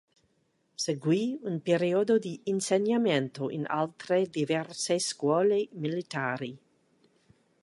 Seguì 0.85 1.37
un 1.43 1.61
periodo 1.61 2.17
di 2.17 2.41
insegnamento 2.45 3.51
in 3.51 3.65
altre 3.67 4.25
diverse 4.27 4.97
scuole 4.97 5.67
militari. 5.73 6.57